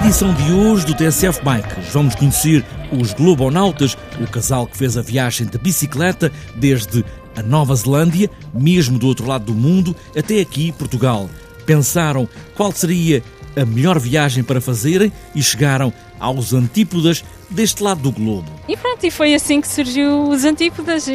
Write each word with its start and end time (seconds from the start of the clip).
edição 0.00 0.32
de 0.32 0.50
hoje 0.50 0.86
do 0.86 0.94
TSF 0.94 1.44
Bikes 1.44 1.92
vamos 1.92 2.14
conhecer 2.14 2.64
os 2.90 3.12
Globonautas, 3.12 3.98
o 4.18 4.26
casal 4.26 4.66
que 4.66 4.76
fez 4.76 4.96
a 4.96 5.02
viagem 5.02 5.46
de 5.46 5.58
bicicleta 5.58 6.32
desde 6.56 7.04
a 7.36 7.42
Nova 7.42 7.74
Zelândia, 7.74 8.30
mesmo 8.52 8.98
do 8.98 9.06
outro 9.06 9.26
lado 9.26 9.44
do 9.44 9.54
mundo, 9.54 9.94
até 10.16 10.40
aqui, 10.40 10.72
Portugal. 10.72 11.28
Pensaram 11.66 12.26
qual 12.56 12.72
seria 12.72 13.22
a 13.54 13.64
melhor 13.64 13.98
viagem 13.98 14.42
para 14.42 14.60
fazerem 14.60 15.12
e 15.34 15.42
chegaram 15.42 15.92
aos 16.18 16.54
antípodas 16.54 17.22
deste 17.50 17.82
lado 17.82 18.00
do 18.00 18.10
globo. 18.10 18.50
E 18.68 18.76
pronto, 18.78 19.04
e 19.04 19.10
foi 19.10 19.34
assim 19.34 19.60
que 19.60 19.68
surgiu 19.68 20.22
os 20.30 20.44
antípodas, 20.44 21.06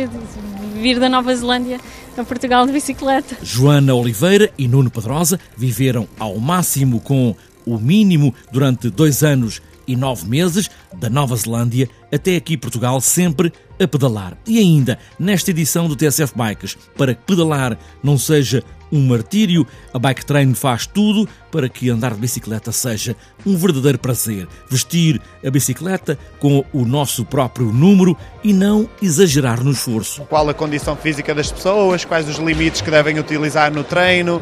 vir 0.76 1.00
da 1.00 1.10
Nova 1.10 1.36
Zelândia 1.36 1.80
a 2.16 2.24
Portugal 2.24 2.66
de 2.66 2.72
bicicleta. 2.72 3.36
Joana 3.42 3.94
Oliveira 3.94 4.50
e 4.58 4.68
Nuno 4.68 4.92
Pedrosa 4.92 5.40
viveram 5.58 6.08
ao 6.20 6.38
máximo 6.40 7.02
com 7.02 7.36
o 7.66 7.78
mínimo 7.78 8.34
durante 8.52 8.90
dois 8.90 9.24
anos 9.24 9.62
e 9.88 9.96
nove 9.96 10.28
meses, 10.28 10.70
da 10.96 11.10
Nova 11.10 11.36
Zelândia 11.36 11.90
até 12.12 12.36
aqui 12.36 12.58
Portugal, 12.58 13.00
sempre 13.02 13.52
a 13.80 13.88
pedalar. 13.88 14.38
E 14.48 14.58
ainda, 14.58 14.98
nesta 15.20 15.52
edição 15.52 15.88
do 15.88 15.96
TSF 15.96 16.34
Bikes, 16.36 16.78
para 16.98 17.14
que 17.14 17.24
pedalar 17.24 17.78
não 18.02 18.18
seja 18.18 18.64
um 18.92 19.08
martírio, 19.08 19.68
a 19.94 20.00
Bike 20.00 20.26
Train 20.26 20.54
faz 20.54 20.86
tudo 20.86 21.28
para 21.52 21.68
que 21.68 21.90
andar 21.90 22.14
de 22.14 22.20
bicicleta 22.20 22.72
seja 22.72 23.16
um 23.46 23.58
verdadeiro 23.58 24.00
prazer. 24.00 24.48
Vestir 24.70 25.22
a 25.46 25.50
bicicleta 25.50 26.18
com 26.40 26.64
o 26.72 26.86
nosso 26.86 27.26
próprio 27.26 27.72
número 27.72 28.16
e 28.44 28.54
não 28.54 28.88
exagerar 29.02 29.64
no 29.64 29.72
esforço. 29.72 30.22
Qual 30.30 30.50
a 30.50 30.54
condição 30.54 30.96
física 30.96 31.34
das 31.34 31.52
pessoas, 31.52 32.06
quais 32.06 32.30
os 32.30 32.38
limites 32.38 32.82
que 32.82 32.92
devem 32.92 33.20
utilizar 33.20 33.74
no 33.74 33.84
treino, 33.84 34.42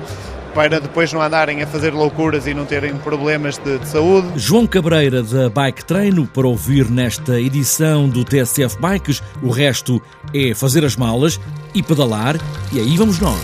para 0.53 0.79
depois 0.79 1.11
não 1.11 1.21
andarem 1.21 1.61
a 1.61 1.67
fazer 1.67 1.93
loucuras 1.93 2.47
e 2.47 2.53
não 2.53 2.65
terem 2.65 2.95
problemas 2.97 3.57
de, 3.57 3.79
de, 3.79 3.87
saúde. 3.87 4.27
João 4.35 4.67
Cabreira 4.67 5.23
da 5.23 5.49
Bike 5.49 5.85
Treino 5.85 6.27
para 6.27 6.47
ouvir 6.47 6.89
nesta 6.89 7.39
edição 7.39 8.07
do 8.07 8.23
TSF 8.23 8.77
Bikes. 8.79 9.21
O 9.41 9.49
resto 9.49 10.01
é 10.33 10.53
fazer 10.53 10.85
as 10.85 10.95
malas 10.95 11.39
e 11.73 11.81
pedalar, 11.81 12.35
e 12.71 12.79
aí 12.79 12.95
vamos 12.97 13.19
nós. 13.19 13.41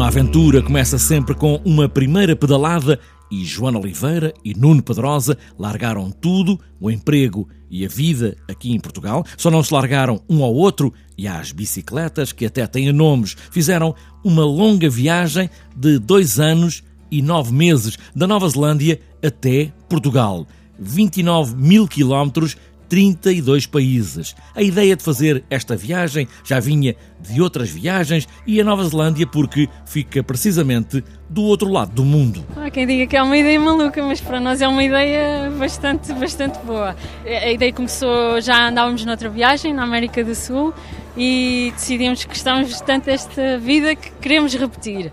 Aventura 0.00 0.62
começa 0.62 0.98
sempre 0.98 1.34
com 1.34 1.60
uma 1.64 1.88
primeira 1.88 2.34
pedalada 2.34 2.98
e 3.30 3.44
Joana 3.44 3.78
Oliveira 3.78 4.32
e 4.44 4.54
Nuno 4.54 4.82
Pedrosa 4.82 5.36
largaram 5.58 6.10
tudo, 6.10 6.58
o 6.80 6.90
emprego 6.90 7.48
e 7.70 7.84
a 7.84 7.88
vida 7.88 8.36
aqui 8.48 8.72
em 8.72 8.80
Portugal. 8.80 9.24
Só 9.36 9.50
não 9.50 9.62
se 9.62 9.72
largaram 9.72 10.22
um 10.28 10.42
ao 10.42 10.54
outro 10.54 10.92
e 11.16 11.28
às 11.28 11.52
bicicletas, 11.52 12.32
que 12.32 12.46
até 12.46 12.66
têm 12.66 12.90
nomes. 12.92 13.36
Fizeram 13.50 13.94
uma 14.24 14.44
longa 14.44 14.88
viagem 14.88 15.50
de 15.76 15.98
dois 15.98 16.40
anos 16.40 16.82
e 17.10 17.20
nove 17.20 17.52
meses, 17.52 17.98
da 18.16 18.26
Nova 18.26 18.48
Zelândia 18.48 18.98
até 19.22 19.72
Portugal. 19.88 20.46
29 20.78 21.54
mil 21.54 21.86
quilómetros 21.86 22.56
32 22.92 23.64
países. 23.64 24.36
A 24.54 24.62
ideia 24.62 24.94
de 24.94 25.02
fazer 25.02 25.42
esta 25.48 25.74
viagem 25.74 26.28
já 26.44 26.60
vinha 26.60 26.94
de 27.18 27.40
outras 27.40 27.70
viagens 27.70 28.28
e 28.46 28.60
a 28.60 28.64
Nova 28.64 28.84
Zelândia 28.84 29.26
porque 29.26 29.66
fica 29.86 30.22
precisamente 30.22 31.02
do 31.26 31.40
outro 31.40 31.70
lado 31.70 31.90
do 31.94 32.04
mundo. 32.04 32.44
Há 32.54 32.68
quem 32.68 32.86
diga 32.86 33.06
que 33.06 33.16
é 33.16 33.22
uma 33.22 33.34
ideia 33.34 33.58
maluca, 33.58 34.02
mas 34.02 34.20
para 34.20 34.38
nós 34.38 34.60
é 34.60 34.68
uma 34.68 34.84
ideia 34.84 35.50
bastante, 35.58 36.12
bastante 36.12 36.58
boa. 36.66 36.94
A 37.24 37.50
ideia 37.50 37.72
começou, 37.72 38.38
já 38.42 38.68
andávamos 38.68 39.06
noutra 39.06 39.30
viagem 39.30 39.72
na 39.72 39.84
América 39.84 40.22
do 40.22 40.34
Sul 40.34 40.74
e 41.16 41.72
decidimos 41.74 42.24
que 42.24 42.28
gostamos 42.28 42.78
tanto 42.82 43.06
desta 43.06 43.56
vida 43.56 43.96
que 43.96 44.10
queremos 44.20 44.52
repetir 44.54 45.10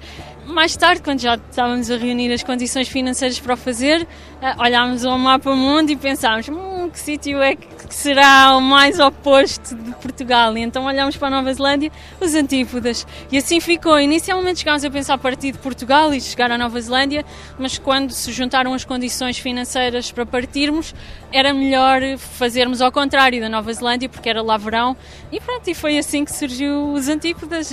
mais 0.49 0.75
tarde, 0.75 1.01
quando 1.01 1.19
já 1.19 1.35
estávamos 1.35 1.89
a 1.91 1.97
reunir 1.97 2.33
as 2.33 2.43
condições 2.43 2.87
financeiras 2.87 3.39
para 3.39 3.53
o 3.53 3.57
fazer, 3.57 4.07
eh, 4.41 4.55
olhámos 4.57 5.05
ao 5.05 5.17
mapa 5.17 5.55
mundo 5.55 5.91
e 5.91 5.95
pensámos 5.95 6.49
que 6.89 6.99
sítio 6.99 7.41
é 7.41 7.55
que 7.55 7.69
será 7.89 8.55
o 8.55 8.61
mais 8.61 8.99
oposto 8.99 9.75
de 9.75 9.91
Portugal. 9.95 10.57
E 10.57 10.61
então 10.61 10.85
olhámos 10.85 11.17
para 11.17 11.27
a 11.27 11.31
Nova 11.31 11.53
Zelândia, 11.53 11.91
os 12.19 12.33
antípodas. 12.33 13.05
E 13.31 13.37
assim 13.37 13.59
ficou. 13.59 13.99
Inicialmente 13.99 14.59
chegámos 14.59 14.83
a 14.83 14.89
pensar 14.89 15.17
partir 15.17 15.51
de 15.51 15.57
Portugal 15.57 16.13
e 16.13 16.21
chegar 16.21 16.51
à 16.51 16.57
Nova 16.57 16.79
Zelândia, 16.81 17.25
mas 17.57 17.77
quando 17.77 18.11
se 18.11 18.31
juntaram 18.31 18.73
as 18.73 18.83
condições 18.83 19.37
financeiras 19.37 20.11
para 20.11 20.25
partirmos, 20.25 20.93
era 21.31 21.53
melhor 21.53 22.01
fazermos 22.17 22.81
ao 22.81 22.91
contrário 22.91 23.39
da 23.39 23.49
Nova 23.49 23.71
Zelândia, 23.73 24.09
porque 24.09 24.29
era 24.29 24.41
lá 24.41 24.57
verão. 24.57 24.95
E 25.31 25.39
pronto, 25.39 25.69
e 25.69 25.73
foi 25.73 25.97
assim 25.97 26.25
que 26.25 26.33
surgiu 26.33 26.91
os 26.93 27.07
antípodas 27.07 27.71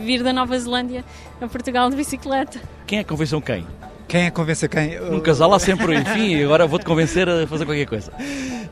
vir 0.00 0.22
da 0.22 0.32
Nova 0.32 0.58
Zelândia 0.58 1.04
a 1.40 1.48
Portugal 1.48 1.90
de 1.90 1.96
bicicleta. 1.96 2.60
Quem 2.86 2.98
é 2.98 3.02
que 3.02 3.08
convenceu 3.08 3.40
quem? 3.40 3.66
Quem 4.08 4.22
é 4.22 4.24
que 4.26 4.36
convence 4.36 4.68
quem? 4.68 5.00
Um 5.00 5.20
casal 5.20 5.52
há 5.54 5.58
sempre, 5.58 5.96
enfim, 5.96 6.42
agora 6.44 6.66
vou-te 6.66 6.84
convencer 6.84 7.28
a 7.28 7.46
fazer 7.46 7.64
qualquer 7.64 7.86
coisa. 7.86 8.12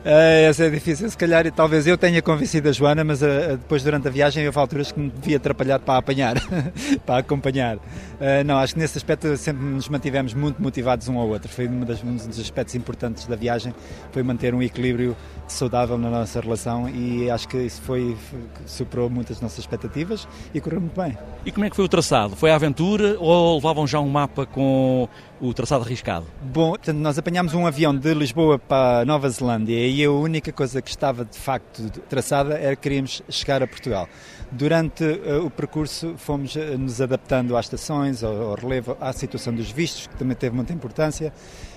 É, 0.05 0.47
essa 0.49 0.65
é 0.65 0.69
difícil, 0.69 1.09
se 1.09 1.17
calhar 1.17 1.49
talvez 1.53 1.87
eu 1.87 1.97
tenha 1.97 2.21
convencido 2.21 2.67
a 2.67 2.73
Joana, 2.73 3.05
mas 3.05 3.21
uh, 3.21 3.51
depois 3.51 3.83
durante 3.83 4.05
a 4.05 4.11
viagem 4.11 4.45
houve 4.45 4.59
alturas 4.59 4.91
que 4.91 4.99
me 4.99 5.09
devia 5.09 5.37
atrapalhar 5.37 5.79
para 5.79 5.97
apanhar, 5.97 6.35
para 7.05 7.19
acompanhar. 7.19 7.77
Uh, 7.77 8.43
não, 8.45 8.57
acho 8.57 8.73
que 8.73 8.81
nesse 8.81 8.97
aspecto 8.97 9.37
sempre 9.37 9.63
nos 9.63 9.87
mantivemos 9.87 10.33
muito 10.33 10.61
motivados 10.61 11.07
um 11.07 11.17
ao 11.17 11.29
outro. 11.29 11.47
Foi 11.47 11.69
um 11.69 11.79
dos 11.79 12.37
aspectos 12.37 12.75
importantes 12.75 13.25
da 13.27 13.37
viagem, 13.37 13.73
foi 14.11 14.23
manter 14.23 14.53
um 14.53 14.61
equilíbrio 14.61 15.15
saudável 15.47 15.97
na 15.97 16.09
nossa 16.09 16.41
relação 16.41 16.89
e 16.89 17.29
acho 17.29 17.47
que 17.47 17.57
isso 17.57 17.81
foi, 17.81 18.17
superou 18.65 19.09
muitas 19.09 19.39
nossas 19.39 19.59
expectativas 19.59 20.27
e 20.53 20.59
correu 20.59 20.81
muito 20.81 20.99
bem. 20.99 21.17
E 21.45 21.51
como 21.51 21.65
é 21.65 21.69
que 21.69 21.75
foi 21.77 21.85
o 21.85 21.89
traçado? 21.89 22.35
Foi 22.35 22.51
a 22.51 22.55
aventura 22.55 23.15
ou 23.19 23.55
levavam 23.55 23.87
já 23.87 24.01
um 24.01 24.09
mapa 24.09 24.45
com 24.45 25.07
o 25.43 25.53
traçado 25.53 25.83
arriscado? 25.83 26.25
Bom, 26.41 26.69
portanto, 26.69 26.97
nós 26.97 27.17
apanhámos 27.17 27.53
um 27.53 27.67
avião 27.67 27.93
de 27.93 28.13
Lisboa 28.13 28.57
para 28.57 29.03
Nova 29.03 29.29
Zelândia 29.29 29.85
e 29.85 30.01
a 30.01 30.09
única 30.09 30.53
coisa 30.53 30.81
que 30.81 30.89
estava 30.89 31.25
de 31.25 31.37
facto 31.37 31.89
traçada 32.07 32.57
era 32.57 32.77
que 32.77 32.83
queríamos 32.83 33.21
chegar 33.27 33.61
a 33.61 33.67
Portugal. 33.67 34.07
Durante 34.49 35.03
uh, 35.03 35.45
o 35.45 35.49
percurso 35.49 36.13
fomos 36.15 36.55
uh, 36.55 36.77
nos 36.77 37.01
adaptando 37.01 37.57
às 37.57 37.65
estações, 37.65 38.23
ao, 38.23 38.51
ao, 38.51 38.55
relevo, 38.55 38.95
à 39.01 39.11
situação 39.11 39.53
dos 39.53 39.69
vistos, 39.69 40.07
que 40.07 40.15
também 40.15 40.35
teve 40.35 40.55
muita 40.55 40.71
importância, 40.71 41.33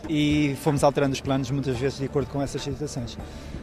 e 0.09 0.55
fomos 0.63 0.85
alterando 0.85 1.15
os 1.15 1.21
planos 1.21 1.51
muitas 1.51 1.77
vezes 1.77 1.99
de 1.99 2.05
acordo 2.05 2.29
com 2.31 2.41
essas 2.41 2.63
situações. 2.63 3.19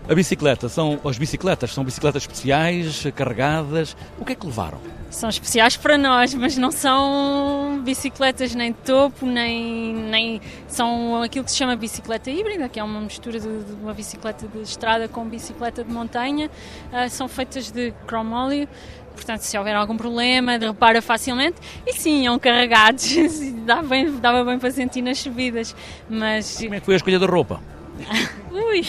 A 0.09 0.13
bicicleta, 0.13 0.68
são 0.68 1.00
as 1.06 1.18
bicicletas, 1.18 1.74
são 1.74 1.84
bicicletas 1.84 2.24
especiais, 2.24 3.06
carregadas, 3.16 3.96
o 4.19 4.25
que 4.25 4.34
é 4.34 4.36
que 4.36 4.46
levaram? 4.46 4.80
São 5.09 5.30
especiais 5.30 5.78
para 5.78 5.96
nós, 5.96 6.34
mas 6.34 6.58
não 6.58 6.72
são 6.72 7.81
bicicletas 7.83 8.56
nem 8.56 8.72
de 8.72 8.80
topo, 8.80 9.27
nem, 9.27 9.93
nem 9.94 10.42
são 10.68 11.22
aquilo 11.22 11.45
que 11.45 11.51
se 11.51 11.57
chama 11.57 11.75
bicicleta 11.75 12.30
híbrida, 12.30 12.68
que 12.68 12.80
é 12.80 12.84
uma 12.84 13.00
mistura 13.00 13.40
de, 13.40 13.63
de 13.63 13.74
uma 13.74 13.94
bicicleta 13.94 14.48
de 14.48 14.62
estrada 14.62 15.07
com 15.07 15.25
bicicleta 15.25 15.84
de 15.84 15.92
montanha. 15.92 16.50
Uh, 16.92 17.10
são 17.10 17.28
feitas 17.28 17.72
de 17.72 17.94
cromóleo, 18.06 18.68
portanto, 19.13 19.42
se 19.42 19.57
houver 19.57 19.75
algum 19.75 19.95
problema, 19.95 20.57
repara 20.57 21.01
facilmente. 21.01 21.57
E 21.86 21.94
sim, 21.94 22.25
são 22.25 22.38
carregados, 22.40 23.13
dava 23.66 23.84
bem, 23.84 24.12
dava 24.18 24.44
bem 24.44 24.60
para 24.60 24.72
sentir 24.72 25.01
nas 25.01 25.19
subidas. 25.19 25.75
Mas... 26.10 26.57
Como 26.57 26.75
é 26.75 26.80
que 26.80 26.86
foi 26.86 26.96
a 26.96 26.98
escolha 26.98 27.19
da 27.19 27.28
roupa? 27.28 27.62
Ui! 28.51 28.81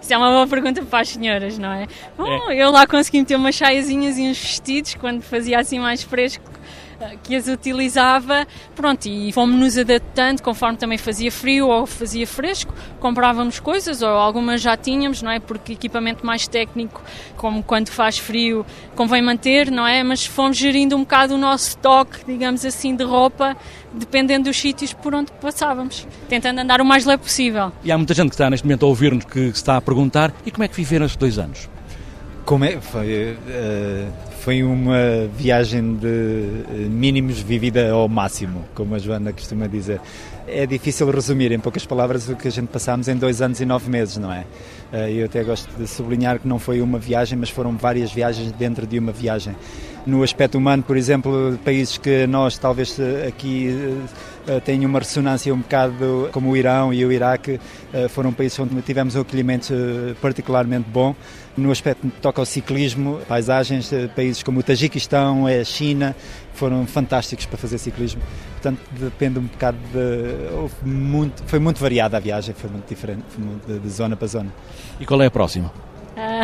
Isso 0.00 0.12
é 0.12 0.16
uma 0.16 0.30
boa 0.30 0.46
pergunta 0.46 0.82
para 0.84 1.00
as 1.00 1.08
senhoras, 1.08 1.58
não 1.58 1.72
é? 1.72 1.86
Bom, 2.16 2.50
é. 2.50 2.56
eu 2.56 2.70
lá 2.70 2.86
consegui 2.86 3.18
meter 3.18 3.36
umas 3.36 3.56
saiazinhas 3.56 4.18
e 4.18 4.22
uns 4.22 4.38
vestidos 4.38 4.94
quando 4.94 5.22
fazia 5.22 5.58
assim 5.58 5.78
mais 5.78 6.02
fresco 6.02 6.47
que 7.22 7.34
as 7.34 7.48
utilizava, 7.48 8.46
pronto, 8.74 9.06
e 9.06 9.32
fomos-nos 9.32 9.78
adaptando 9.78 10.42
conforme 10.42 10.76
também 10.76 10.98
fazia 10.98 11.30
frio 11.30 11.68
ou 11.68 11.86
fazia 11.86 12.26
fresco, 12.26 12.72
comprávamos 13.00 13.60
coisas 13.60 14.02
ou 14.02 14.08
algumas 14.08 14.60
já 14.60 14.76
tínhamos, 14.76 15.22
não 15.22 15.30
é? 15.30 15.38
Porque 15.38 15.72
equipamento 15.72 16.24
mais 16.24 16.46
técnico, 16.46 17.02
como 17.36 17.62
quando 17.62 17.88
faz 17.88 18.18
frio, 18.18 18.64
convém 18.94 19.22
manter, 19.22 19.70
não 19.70 19.86
é? 19.86 20.02
Mas 20.02 20.26
fomos 20.26 20.56
gerindo 20.56 20.96
um 20.96 21.00
bocado 21.00 21.34
o 21.34 21.38
nosso 21.38 21.68
estoque, 21.68 22.18
digamos 22.26 22.64
assim, 22.64 22.94
de 22.94 23.04
roupa, 23.04 23.56
dependendo 23.92 24.44
dos 24.44 24.56
sítios 24.56 24.92
por 24.92 25.14
onde 25.14 25.32
passávamos, 25.32 26.06
tentando 26.28 26.60
andar 26.60 26.80
o 26.80 26.84
mais 26.84 27.04
leve 27.04 27.22
possível. 27.22 27.72
E 27.82 27.92
há 27.92 27.96
muita 27.96 28.14
gente 28.14 28.28
que 28.28 28.34
está 28.34 28.50
neste 28.50 28.66
momento 28.66 28.84
a 28.84 28.88
ouvir-nos 28.88 29.24
que 29.24 29.40
está 29.40 29.76
a 29.76 29.80
perguntar: 29.80 30.32
e 30.44 30.50
como 30.50 30.64
é 30.64 30.68
que 30.68 30.76
viveram 30.76 31.06
estes 31.06 31.18
dois 31.18 31.38
anos? 31.38 31.68
Como 32.48 32.64
é? 32.64 32.80
Foi, 32.80 33.32
uh, 33.34 34.12
Foi 34.40 34.62
uma 34.62 35.28
viagem 35.36 35.96
de 35.96 36.06
eh, 36.06 36.88
mínimos 36.88 37.40
vivida 37.40 37.90
ao 37.90 38.08
máximo, 38.08 38.64
como 38.74 38.94
a 38.94 38.98
Joana 38.98 39.34
costuma 39.34 39.66
dizer. 39.66 40.00
É 40.50 40.64
difícil 40.66 41.10
resumir 41.10 41.52
em 41.52 41.60
poucas 41.60 41.84
palavras 41.84 42.28
o 42.28 42.34
que 42.34 42.48
a 42.48 42.50
gente 42.50 42.68
passámos 42.68 43.06
em 43.06 43.16
dois 43.16 43.42
anos 43.42 43.60
e 43.60 43.66
nove 43.66 43.90
meses, 43.90 44.16
não 44.16 44.32
é? 44.32 44.44
Eh, 44.90 45.12
eu 45.12 45.26
até 45.26 45.44
gosto 45.44 45.68
de 45.76 45.86
sublinhar 45.86 46.38
que 46.38 46.48
não 46.48 46.58
foi 46.58 46.80
uma 46.80 46.98
viagem, 46.98 47.38
mas 47.38 47.50
foram 47.50 47.76
várias 47.76 48.10
viagens 48.10 48.50
dentro 48.52 48.86
de 48.86 48.98
uma 48.98 49.12
viagem. 49.12 49.54
No 50.06 50.22
aspecto 50.22 50.56
humano, 50.56 50.82
por 50.82 50.96
exemplo, 50.96 51.58
países 51.62 51.98
que 51.98 52.26
nós 52.26 52.56
talvez 52.56 52.98
eh, 52.98 53.26
aqui 53.28 53.94
tenham 54.64 54.88
uma 54.88 54.98
ressonância 55.00 55.52
um 55.52 55.58
bocado 55.58 56.30
como 56.32 56.50
o 56.50 56.56
Irão 56.56 56.94
e 56.94 57.04
o 57.04 57.12
Iraque, 57.12 57.60
foram 58.08 58.32
países 58.32 58.58
onde 58.58 58.80
tivemos 58.80 59.14
um 59.14 59.20
acolhimento 59.20 59.74
particularmente 60.22 60.88
bom. 60.88 61.14
No 61.54 61.70
aspecto 61.70 62.08
que 62.08 62.20
toca 62.22 62.40
ao 62.40 62.46
ciclismo, 62.46 63.20
paisagens, 63.28 63.90
países 64.16 64.42
como 64.42 64.60
o 64.60 64.62
Tajiquistão, 64.62 65.46
a 65.46 65.62
China, 65.64 66.16
foram 66.58 66.86
fantásticos 66.86 67.46
para 67.46 67.56
fazer 67.56 67.78
ciclismo. 67.78 68.20
Portanto, 68.52 68.80
depende 68.90 69.38
um 69.38 69.44
bocado 69.44 69.78
de. 69.92 70.86
Muito, 70.86 71.42
foi 71.44 71.58
muito 71.58 71.80
variada 71.80 72.16
a 72.16 72.20
viagem, 72.20 72.54
foi 72.54 72.68
muito 72.68 72.88
diferente, 72.88 73.22
foi 73.28 73.44
muito 73.44 73.66
de, 73.66 73.78
de 73.78 73.88
zona 73.88 74.16
para 74.16 74.26
zona. 74.26 74.52
E 74.98 75.06
qual 75.06 75.22
é 75.22 75.26
a 75.26 75.30
próxima? 75.30 75.72
Ah, 76.16 76.42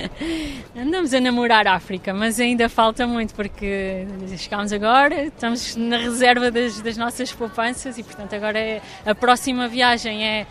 andamos 0.74 1.12
a 1.12 1.20
namorar 1.20 1.66
a 1.66 1.74
África, 1.74 2.14
mas 2.14 2.40
ainda 2.40 2.66
falta 2.66 3.06
muito 3.06 3.34
porque 3.34 4.06
chegámos 4.38 4.72
agora, 4.72 5.24
estamos 5.24 5.76
na 5.76 5.98
reserva 5.98 6.50
das, 6.50 6.80
das 6.80 6.96
nossas 6.96 7.30
poupanças 7.30 7.98
e, 7.98 8.02
portanto, 8.02 8.34
agora 8.34 8.58
é, 8.58 8.80
a 9.04 9.14
próxima 9.14 9.68
viagem 9.68 10.26
é 10.26 10.46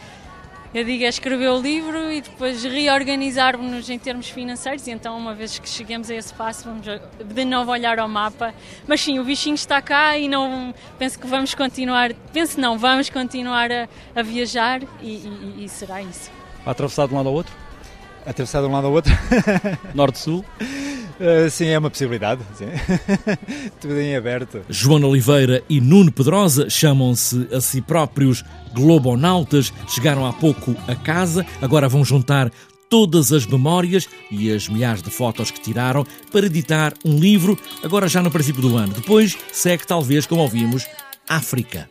eu 0.75 0.83
digo 0.83 1.04
é 1.06 1.07
escrever 1.07 1.50
o 1.50 1.60
livro 1.60 2.12
e 2.12 2.22
depois 2.22 2.63
reorganizarmos-nos 2.63 3.89
em 3.89 3.98
termos 3.98 4.30
financeiros 4.30 4.86
e 4.86 4.92
então 4.92 5.18
uma 5.18 5.33
vez 5.33 5.57
que 5.57 5.69
cheguemos 5.69 6.12
a 6.12 6.16
esse 6.16 6.33
passo 6.33 6.66
vamos 6.66 6.86
de 6.86 7.45
novo 7.45 7.72
olhar 7.72 7.98
ao 7.98 8.10
mapa 8.10 8.54
mas 8.86 9.01
sim, 9.01 9.18
o 9.18 9.24
bichinho 9.24 9.56
está 9.56 9.81
cá 9.81 10.18
e 10.18 10.27
não 10.27 10.74
penso 11.00 11.18
que 11.18 11.25
vamos 11.25 11.56
continuar 11.56 12.13
penso 12.33 12.60
não, 12.60 12.77
vamos 12.77 13.10
continuar 13.10 13.72
a, 13.72 13.88
a 14.13 14.22
viajar 14.22 14.83
e, 15.01 15.12
e, 15.12 15.63
e 15.63 15.69
será 15.69 16.01
isso 16.01 16.30
atravessar 16.66 17.07
de 17.07 17.13
um 17.13 17.18
lado 17.18 17.30
ao 17.30 17.36
outro? 17.36 17.54
Atravessar 18.25 18.62
de 18.62 18.68
um 18.68 18.72
lado 18.72 18.88
ao 18.88 18.94
outro? 18.94 19.13
Norte-Sul? 19.94 20.44
Uh, 21.19 21.50
sim, 21.50 21.67
é 21.67 21.79
uma 21.79 21.89
possibilidade. 21.89 22.41
Tudo 23.79 24.00
em 24.00 24.15
aberto. 24.15 24.62
João 24.69 25.03
Oliveira 25.03 25.63
e 25.69 25.79
Nuno 25.79 26.12
Pedrosa 26.12 26.69
chamam-se 26.69 27.47
a 27.53 27.62
si 27.62 27.81
próprios 27.81 28.44
globonautas. 28.73 29.71
Chegaram 29.88 30.25
há 30.25 30.33
pouco 30.33 30.75
a 30.88 30.95
casa, 30.95 31.45
agora 31.62 31.88
vão 31.88 32.03
juntar 32.03 32.51
todas 32.89 33.31
as 33.31 33.45
memórias 33.45 34.07
e 34.29 34.51
as 34.51 34.67
milhares 34.69 35.01
de 35.01 35.09
fotos 35.09 35.51
que 35.51 35.59
tiraram 35.59 36.06
para 36.31 36.45
editar 36.45 36.94
um 37.03 37.17
livro, 37.17 37.57
agora 37.83 38.07
já 38.07 38.21
no 38.21 38.31
princípio 38.31 38.62
do 38.62 38.77
ano. 38.77 38.94
Depois 38.94 39.38
segue, 39.51 39.88
talvez, 39.88 40.25
como 40.25 40.41
ouvimos, 40.41 40.85
África. 41.27 41.89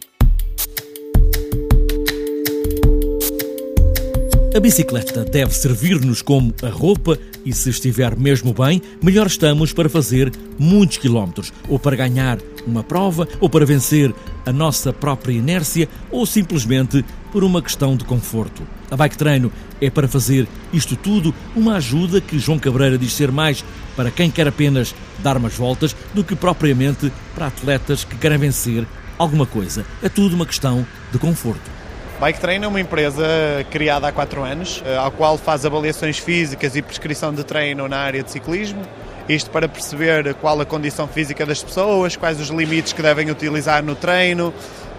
A 4.54 4.60
bicicleta 4.60 5.24
deve 5.24 5.52
servir-nos 5.52 6.22
como 6.22 6.54
a 6.62 6.68
roupa 6.68 7.18
e, 7.44 7.52
se 7.52 7.70
estiver 7.70 8.16
mesmo 8.16 8.52
bem, 8.52 8.80
melhor 9.02 9.26
estamos 9.26 9.72
para 9.72 9.88
fazer 9.88 10.32
muitos 10.58 10.98
quilómetros, 10.98 11.52
ou 11.68 11.78
para 11.78 11.96
ganhar 11.96 12.38
uma 12.66 12.82
prova, 12.82 13.28
ou 13.40 13.48
para 13.48 13.66
vencer 13.66 14.14
a 14.46 14.52
nossa 14.52 14.92
própria 14.92 15.32
inércia, 15.32 15.88
ou 16.10 16.24
simplesmente 16.24 17.04
por 17.32 17.44
uma 17.44 17.60
questão 17.60 17.96
de 17.96 18.04
conforto. 18.04 18.62
A 18.90 18.96
bike 18.96 19.18
treino 19.18 19.52
é 19.80 19.90
para 19.90 20.06
fazer 20.06 20.46
isto 20.72 20.96
tudo 20.96 21.34
uma 21.54 21.76
ajuda 21.76 22.20
que 22.20 22.38
João 22.38 22.58
Cabreira 22.58 22.96
diz 22.96 23.12
ser 23.12 23.32
mais 23.32 23.64
para 23.96 24.10
quem 24.10 24.30
quer 24.30 24.46
apenas 24.46 24.94
dar 25.18 25.36
umas 25.36 25.54
voltas 25.54 25.96
do 26.14 26.22
que 26.22 26.36
propriamente 26.36 27.12
para 27.34 27.48
atletas 27.48 28.04
que 28.04 28.16
querem 28.16 28.38
vencer 28.38 28.86
alguma 29.18 29.46
coisa. 29.46 29.84
É 30.02 30.08
tudo 30.08 30.34
uma 30.34 30.46
questão 30.46 30.86
de 31.12 31.18
conforto. 31.18 31.73
Bike 32.20 32.38
Train 32.38 32.62
é 32.62 32.68
uma 32.68 32.80
empresa 32.80 33.26
criada 33.70 34.06
há 34.06 34.12
4 34.12 34.42
anos, 34.44 34.82
eh, 34.86 34.96
ao 34.96 35.10
qual 35.10 35.36
faz 35.36 35.66
avaliações 35.66 36.16
físicas 36.16 36.76
e 36.76 36.80
prescrição 36.80 37.34
de 37.34 37.42
treino 37.42 37.88
na 37.88 37.98
área 37.98 38.22
de 38.22 38.30
ciclismo. 38.30 38.80
Isto 39.28 39.50
para 39.50 39.68
perceber 39.68 40.32
qual 40.34 40.60
a 40.60 40.64
condição 40.64 41.08
física 41.08 41.44
das 41.44 41.62
pessoas, 41.62 42.14
quais 42.14 42.40
os 42.40 42.50
limites 42.50 42.92
que 42.92 43.02
devem 43.02 43.30
utilizar 43.30 43.82
no 43.82 43.96
treino, 43.96 44.54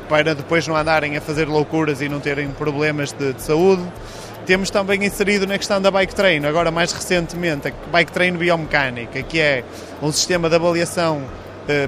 para 0.10 0.36
depois 0.36 0.68
não 0.68 0.76
andarem 0.76 1.16
a 1.16 1.22
fazer 1.22 1.48
loucuras 1.48 2.02
e 2.02 2.10
não 2.10 2.20
terem 2.20 2.50
problemas 2.50 3.14
de, 3.14 3.32
de 3.32 3.42
saúde. 3.42 3.84
Temos 4.46 4.70
também 4.70 5.04
inserido 5.04 5.48
na 5.48 5.58
questão 5.58 5.82
da 5.82 5.90
bike 5.90 6.14
train, 6.14 6.46
agora 6.46 6.70
mais 6.70 6.92
recentemente, 6.92 7.70
a 7.70 7.72
bike 7.92 8.12
train 8.12 8.34
biomecânica, 8.34 9.24
que 9.24 9.40
é 9.40 9.64
um 10.02 10.12
sistema 10.12 10.50
de 10.50 10.56
avaliação 10.56 11.24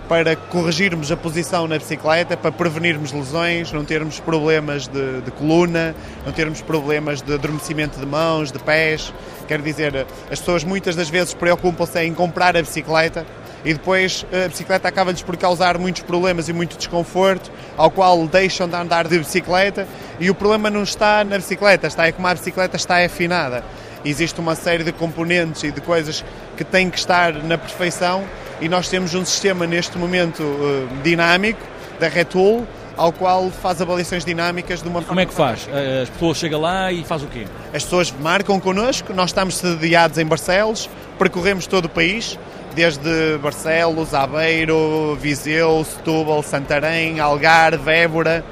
para 0.07 0.35
corrigirmos 0.35 1.11
a 1.11 1.17
posição 1.17 1.67
na 1.67 1.77
bicicleta, 1.77 2.35
para 2.35 2.51
prevenirmos 2.51 3.11
lesões, 3.11 3.71
não 3.71 3.85
termos 3.85 4.19
problemas 4.19 4.87
de, 4.87 5.21
de, 5.21 5.31
coluna, 5.31 5.95
não 6.25 6.33
termos 6.33 6.61
problemas 6.61 7.21
de 7.21 7.33
adormecimento 7.33 7.99
de 7.99 8.05
mãos, 8.05 8.51
de 8.51 8.59
pés. 8.59 9.13
Quer 9.47 9.61
dizer, 9.61 10.07
as 10.31 10.39
pessoas 10.39 10.63
muitas 10.63 10.95
das 10.95 11.09
vezes 11.09 11.33
preocupam-se 11.33 12.01
em 12.01 12.13
comprar 12.13 12.57
a 12.57 12.61
bicicleta 12.61 13.25
e 13.63 13.73
depois 13.73 14.25
eh, 14.31 14.45
a 14.45 14.47
bicicleta 14.47 14.87
acaba-lhes 14.87 15.21
por 15.21 15.35
causar 15.37 15.77
muitos 15.77 16.01
problemas 16.01 16.47
e 16.49 16.53
muito 16.53 16.77
desconforto, 16.77 17.51
ao 17.75 17.91
qual 17.91 18.27
deixam 18.27 18.67
de 18.67 18.75
andar 18.75 19.07
de 19.07 19.17
bicicleta 19.19 19.87
e 20.19 20.29
o 20.29 20.35
problema 20.35 20.69
não 20.69 20.83
está 20.83 21.23
na 21.23 21.37
bicicleta, 21.37 21.87
está 21.87 22.07
é 22.07 22.11
como 22.11 22.27
a 22.27 22.33
bicicleta 22.33 22.75
está 22.75 23.03
afinada. 23.03 23.63
Existe 24.05 24.39
uma 24.39 24.55
série 24.55 24.83
de 24.83 24.91
componentes 24.91 25.63
e 25.63 25.71
de 25.71 25.81
coisas 25.81 26.23
que 26.55 26.63
têm 26.63 26.89
que 26.89 26.97
estar 26.97 27.33
na 27.43 27.57
perfeição 27.57 28.23
e 28.59 28.67
nós 28.69 28.89
temos 28.89 29.13
um 29.13 29.25
sistema 29.25 29.65
neste 29.67 29.97
momento 29.97 30.41
uh, 30.41 30.87
dinâmico 31.03 31.61
da 31.99 32.07
Retool 32.07 32.65
ao 32.97 33.13
qual 33.13 33.49
faz 33.51 33.79
avaliações 33.79 34.25
dinâmicas 34.25 34.81
de 34.81 34.89
uma 34.89 35.01
Como 35.03 35.19
é 35.19 35.25
que 35.25 35.33
faz? 35.33 35.69
Eh, 35.71 36.01
as 36.03 36.09
pessoas 36.09 36.37
chegam 36.37 36.59
lá 36.59 36.91
e 36.91 37.03
faz 37.03 37.21
o 37.21 37.27
quê? 37.27 37.45
As 37.73 37.83
pessoas 37.83 38.11
marcam 38.19 38.59
connosco, 38.59 39.13
nós 39.13 39.29
estamos 39.29 39.55
sediados 39.57 40.17
em 40.17 40.25
Barcelos, 40.25 40.89
percorremos 41.19 41.67
todo 41.67 41.85
o 41.85 41.89
país, 41.89 42.39
desde 42.73 43.37
Barcelos, 43.37 44.15
Aveiro, 44.15 45.15
Viseu, 45.21 45.85
Setúbal, 45.85 46.41
Santarém, 46.41 47.19
Algarve, 47.19 47.91
Évora, 47.91 48.43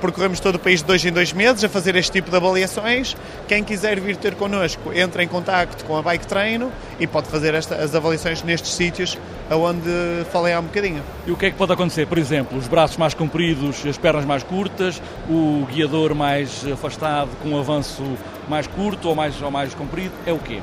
percorremos 0.00 0.38
todo 0.38 0.56
o 0.56 0.58
país 0.58 0.80
de 0.80 0.86
dois 0.86 1.02
em 1.02 1.10
dois 1.10 1.32
meses 1.32 1.64
a 1.64 1.68
fazer 1.68 1.96
este 1.96 2.12
tipo 2.12 2.30
de 2.30 2.36
avaliações. 2.36 3.16
Quem 3.48 3.64
quiser 3.64 3.98
vir 4.00 4.16
ter 4.16 4.34
connosco, 4.34 4.92
entra 4.92 5.22
em 5.22 5.28
contacto 5.28 5.82
com 5.86 5.96
a 5.96 6.02
Bike 6.02 6.26
Treino 6.26 6.70
e 7.00 7.06
pode 7.06 7.28
fazer 7.28 7.54
esta, 7.54 7.76
as 7.76 7.94
avaliações 7.94 8.42
nestes 8.42 8.74
sítios 8.74 9.18
aonde 9.50 9.90
falei 10.32 10.54
há 10.54 10.60
um 10.60 10.64
bocadinho. 10.64 11.02
E 11.26 11.30
o 11.30 11.36
que 11.36 11.46
é 11.46 11.50
que 11.50 11.56
pode 11.56 11.72
acontecer? 11.72 12.06
Por 12.06 12.18
exemplo, 12.18 12.56
os 12.58 12.68
braços 12.68 12.96
mais 12.96 13.14
compridos, 13.14 13.84
as 13.86 13.98
pernas 13.98 14.24
mais 14.24 14.42
curtas, 14.42 15.00
o 15.28 15.66
guiador 15.70 16.14
mais 16.14 16.66
afastado 16.72 17.30
com 17.42 17.50
um 17.50 17.58
avanço 17.58 18.02
mais 18.48 18.66
curto 18.66 19.08
ou 19.08 19.14
mais, 19.14 19.40
ou 19.40 19.50
mais 19.50 19.74
comprido, 19.74 20.12
é 20.26 20.32
o 20.32 20.38
quê? 20.38 20.60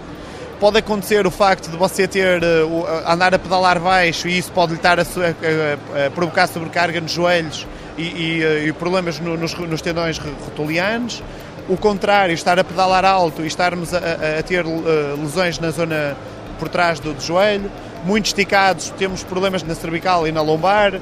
pode 0.62 0.78
acontecer 0.78 1.26
o 1.26 1.32
facto 1.32 1.72
de 1.72 1.76
você 1.76 2.08
ter 2.08 2.40
uh, 2.44 2.86
andar 3.08 3.34
a 3.34 3.40
pedalar 3.40 3.80
baixo 3.80 4.28
e 4.28 4.38
isso 4.38 4.52
pode 4.52 4.74
lhe 4.74 4.78
estar 4.78 5.00
a, 5.00 5.02
a, 5.02 6.06
a 6.06 6.12
provocar 6.12 6.46
sobrecarga 6.46 7.02
nos 7.02 7.12
joelhos 7.12 7.66
e, 7.98 8.04
e, 8.04 8.44
eh, 8.44 8.68
e 8.68 8.74
problemas 8.74 9.20
no, 9.20 9.36
nos, 9.36 9.56
nos, 9.56 9.82
tendões 9.82 10.20
rotulianos. 10.20 11.24
O 11.68 11.78
contrário, 11.78 12.34
estar 12.34 12.60
a 12.60 12.64
pedalar 12.64 13.04
alto 13.04 13.42
e 13.42 13.48
estarmos 13.48 13.92
a, 13.92 13.98
a, 13.98 14.40
a 14.40 14.44
ter 14.44 14.64
uh, 14.64 14.80
lesões 15.20 15.58
na 15.58 15.72
zona 15.72 16.16
por 16.62 16.70
trás 16.70 17.00
do, 17.00 17.12
do 17.12 17.22
joelho. 17.22 17.72
Muito 18.06 18.28
esticados, 18.28 18.92
temos 18.92 19.24
problemas 19.24 19.64
na 19.64 19.74
cervical 19.74 20.28
e 20.28 20.32
na 20.32 20.42
lombar 20.42 21.02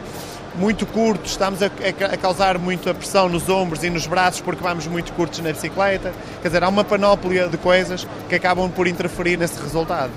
muito 0.55 0.85
curtos, 0.85 1.31
estamos 1.31 1.61
a, 1.61 1.67
a, 1.67 2.17
causar 2.17 2.57
muita 2.57 2.93
pressão 2.93 3.29
nos 3.29 3.47
ombros 3.47 3.83
e 3.83 3.89
nos 3.89 4.07
braços 4.07 4.41
porque 4.41 4.61
vamos 4.63 4.87
muito 4.87 5.13
curtos 5.13 5.39
na 5.39 5.51
bicicleta. 5.51 6.11
Quer 6.41 6.47
dizer, 6.47 6.63
há 6.63 6.69
uma 6.69 6.83
panóplia 6.83 7.47
de 7.47 7.57
coisas 7.57 8.07
que 8.27 8.35
acabam 8.35 8.69
por 8.69 8.87
interferir 8.87 9.37
nesse 9.37 9.61
resultado. 9.61 10.11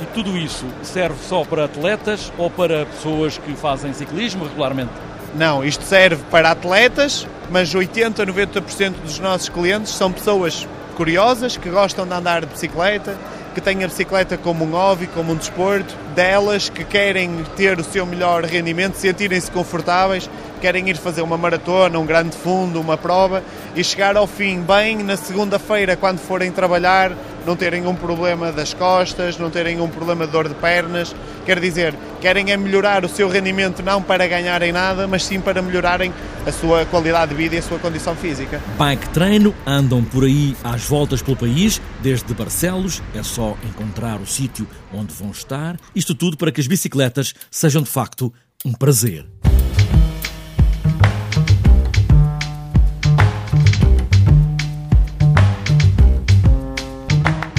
E 0.00 0.06
tudo 0.06 0.36
isso 0.36 0.66
serve 0.82 1.16
só 1.28 1.44
para 1.44 1.64
atletas 1.64 2.32
ou 2.38 2.50
para 2.50 2.86
pessoas 2.86 3.38
que 3.38 3.52
fazem 3.54 3.92
ciclismo 3.92 4.44
regularmente? 4.44 4.92
Não, 5.34 5.64
isto 5.64 5.84
serve 5.84 6.22
para 6.30 6.50
atletas, 6.50 7.26
mas 7.50 7.74
80 7.74 8.22
a 8.22 8.26
90% 8.26 8.92
dos 9.04 9.18
nossos 9.18 9.48
clientes 9.48 9.92
são 9.92 10.12
pessoas 10.12 10.66
curiosas 10.96 11.56
que 11.56 11.70
gostam 11.70 12.06
de 12.06 12.12
andar 12.12 12.42
de 12.42 12.46
bicicleta, 12.48 13.16
que 13.60 13.64
têm 13.66 13.84
a 13.84 13.88
bicicleta 13.88 14.38
como 14.38 14.64
um 14.64 14.70
hobby, 14.70 15.06
como 15.06 15.32
um 15.32 15.36
desporto, 15.36 15.94
delas 16.14 16.70
que 16.70 16.82
querem 16.82 17.44
ter 17.56 17.78
o 17.78 17.84
seu 17.84 18.06
melhor 18.06 18.42
rendimento, 18.44 18.94
sentirem-se 18.94 19.50
confortáveis, 19.50 20.28
querem 20.60 20.88
ir 20.88 20.96
fazer 20.96 21.20
uma 21.20 21.36
maratona, 21.36 21.98
um 21.98 22.06
grande 22.06 22.34
fundo, 22.36 22.80
uma 22.80 22.96
prova 22.96 23.42
e 23.76 23.84
chegar 23.84 24.16
ao 24.16 24.26
fim 24.26 24.60
bem 24.60 25.02
na 25.02 25.16
segunda-feira, 25.16 25.94
quando 25.94 26.18
forem 26.18 26.50
trabalhar, 26.50 27.12
não 27.46 27.54
terem 27.54 27.86
um 27.86 27.94
problema 27.94 28.50
das 28.50 28.72
costas, 28.72 29.38
não 29.38 29.50
terem 29.50 29.80
um 29.80 29.88
problema 29.88 30.26
de 30.26 30.32
dor 30.32 30.48
de 30.48 30.54
pernas. 30.54 31.14
Quer 31.44 31.60
dizer, 31.60 31.94
querem 32.20 32.52
é 32.52 32.56
melhorar 32.56 33.04
o 33.04 33.08
seu 33.08 33.28
rendimento 33.28 33.82
não 33.82 34.02
para 34.02 34.26
ganharem 34.26 34.72
nada, 34.72 35.06
mas 35.06 35.24
sim 35.24 35.40
para 35.40 35.60
melhorarem 35.60 36.12
a 36.46 36.52
sua 36.52 36.84
qualidade 36.86 37.30
de 37.30 37.36
vida 37.36 37.54
e 37.54 37.58
a 37.58 37.62
sua 37.62 37.78
condição 37.78 38.14
física. 38.14 38.60
Bike 38.78 39.08
Treino 39.10 39.54
andam 39.66 40.02
por 40.02 40.24
aí 40.24 40.56
às 40.62 40.84
voltas 40.84 41.22
pelo 41.22 41.36
país, 41.36 41.80
desde 42.02 42.32
Barcelos, 42.34 43.02
é 43.14 43.22
só 43.22 43.56
encontrar 43.68 44.20
o 44.20 44.26
sítio 44.26 44.66
onde 44.92 45.12
vão 45.12 45.30
estar. 45.30 45.76
Isto 45.94 46.14
tudo 46.14 46.36
para 46.36 46.50
que 46.50 46.60
as 46.60 46.66
bicicletas 46.66 47.34
sejam 47.50 47.82
de 47.82 47.90
facto 47.90 48.32
um 48.64 48.72
prazer. 48.72 49.26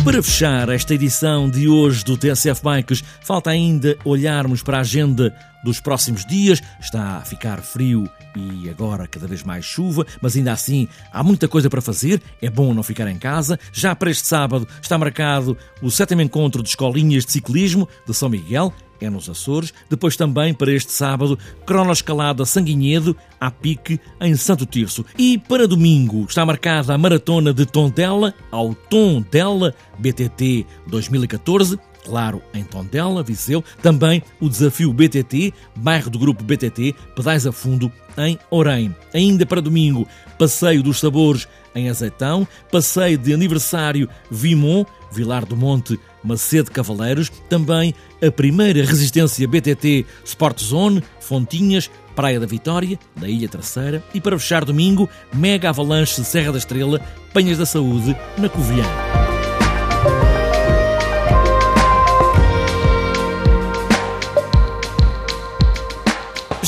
Para 0.04 0.24
fechar 0.24 0.68
esta 0.70 0.96
edição 0.96 1.48
de 1.48 1.68
hoje 1.68 2.04
do 2.04 2.18
TSF 2.18 2.64
Bikes, 2.64 3.04
falta 3.22 3.52
ainda 3.52 3.96
olharmos 4.04 4.64
para 4.64 4.78
a 4.78 4.82
agenda 4.82 5.32
dos 5.64 5.80
próximos 5.80 6.26
dias. 6.26 6.60
Está 6.80 7.18
a 7.18 7.22
ficar 7.22 7.62
frio 7.62 8.10
e 8.36 8.68
agora 8.68 9.08
cada 9.08 9.28
vez 9.28 9.44
mais 9.44 9.64
chuva, 9.64 10.04
mas 10.20 10.36
ainda 10.36 10.54
assim 10.54 10.88
há 11.14 11.22
muita 11.22 11.48
coisa 11.48 11.70
para 11.70 11.82
fazer. 11.82 12.20
É 12.42 12.50
bom 12.50 12.74
não 12.74 12.82
ficar 12.82 13.08
em 13.10 13.20
casa. 13.20 13.60
Já 13.72 13.96
para 13.96 14.10
este 14.10 14.26
sábado 14.26 14.68
está 14.82 14.98
marcado 14.98 15.56
o 15.84 15.92
sétimo 15.92 16.24
encontro 16.24 16.64
de 16.64 16.70
escolinhas 16.70 17.24
de 17.24 17.34
ciclismo 17.34 17.88
de 18.06 18.14
São 18.14 18.28
Miguel 18.28 18.74
é 19.06 19.10
nos 19.10 19.30
Açores. 19.30 19.74
Depois 19.90 20.16
também 20.16 20.54
para 20.54 20.72
este 20.72 20.92
sábado, 20.92 21.38
cronoescalada 21.66 22.46
Sanguinhedo, 22.46 23.16
a 23.40 23.50
pique, 23.50 24.00
em 24.20 24.36
Santo 24.36 24.66
Tirso. 24.66 25.06
E 25.18 25.38
para 25.38 25.68
domingo 25.68 26.26
está 26.28 26.46
marcada 26.46 26.94
a 26.94 26.98
maratona 26.98 27.54
de 27.54 27.66
Tondela, 27.66 28.34
ao 28.52 28.74
Tom 28.74 29.22
Dela 29.22 29.74
BTT 29.98 30.66
2014 30.88 31.80
claro, 32.04 32.42
em 32.54 32.64
Tondela, 32.64 33.24
Viseu, 33.24 33.64
também 33.82 34.22
o 34.40 34.50
desafio 34.50 34.94
BTT, 34.94 35.54
bairro 35.76 36.10
do 36.10 36.20
grupo 36.20 36.44
BTT, 36.44 36.96
Pedais 37.16 37.46
a 37.46 37.52
Fundo, 37.52 37.92
em 38.18 38.38
Orem. 38.50 38.96
Ainda 39.14 39.46
para 39.46 39.62
domingo, 39.62 40.08
passeio 40.38 40.84
dos 40.84 41.00
sabores 41.00 41.48
em 41.74 41.90
Azeitão, 41.90 42.48
passeio 42.72 43.18
de 43.18 43.34
aniversário 43.34 44.10
Vimon, 44.30 44.86
Vilar 45.12 45.46
do 45.46 45.56
Monte, 45.56 46.00
Macedo 46.24 46.72
Cavaleiros, 46.72 47.32
também 47.50 47.94
a 48.26 48.32
primeira 48.32 48.86
resistência 48.86 49.48
BTT 49.48 50.06
Sport 50.26 50.62
Zone, 50.62 51.04
Fontinhas, 51.20 51.90
Praia 52.16 52.40
da 52.40 52.46
Vitória, 52.46 53.00
da 53.16 53.28
Ilha 53.28 53.48
Terceira 53.48 54.04
e 54.14 54.22
para 54.22 54.38
fechar 54.38 54.66
domingo, 54.66 55.10
Mega 55.34 55.70
Avalanche 55.70 56.24
Serra 56.24 56.52
da 56.52 56.58
Estrela, 56.58 57.00
Penhas 57.34 57.58
da 57.58 57.66
Saúde, 57.66 58.16
na 58.38 58.50
Covilhã. 58.50 59.11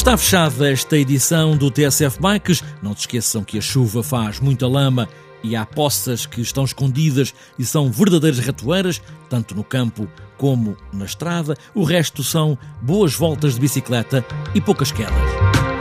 Está 0.03 0.17
fechada 0.17 0.69
esta 0.69 0.97
edição 0.97 1.55
do 1.55 1.71
TSF 1.71 2.19
Bikes. 2.19 2.61
Não 2.81 2.93
se 2.93 2.99
esqueçam 2.99 3.41
que 3.41 3.57
a 3.57 3.61
chuva 3.61 4.03
faz 4.03 4.37
muita 4.37 4.67
lama 4.67 5.07
e 5.41 5.55
há 5.55 5.65
poças 5.65 6.25
que 6.25 6.41
estão 6.41 6.65
escondidas 6.65 7.33
e 7.57 7.63
são 7.63 7.89
verdadeiras 7.89 8.39
ratoeiras, 8.39 9.01
tanto 9.29 9.55
no 9.55 9.63
campo 9.63 10.05
como 10.37 10.75
na 10.91 11.05
estrada. 11.05 11.55
O 11.73 11.85
resto 11.85 12.21
são 12.21 12.57
boas 12.81 13.15
voltas 13.15 13.53
de 13.53 13.61
bicicleta 13.61 14.25
e 14.53 14.59
poucas 14.59 14.91
quedas. 14.91 15.72